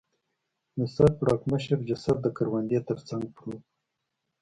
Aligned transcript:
د 0.77 0.79
سر 0.95 1.09
پړکمشر 1.19 1.77
جسد 1.89 2.17
د 2.21 2.27
کروندې 2.37 2.79
تر 2.87 2.97
څنګ 3.07 3.23
پروت 3.35 3.61
و. 3.65 3.67